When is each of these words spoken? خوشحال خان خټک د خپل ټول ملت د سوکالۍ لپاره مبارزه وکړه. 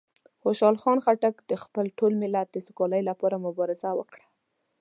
خوشحال 0.41 0.75
خان 0.83 0.97
خټک 1.05 1.35
د 1.49 1.51
خپل 1.63 1.85
ټول 1.97 2.13
ملت 2.21 2.47
د 2.51 2.57
سوکالۍ 2.65 3.01
لپاره 3.09 3.35
مبارزه 3.45 3.89
وکړه. 3.95 4.23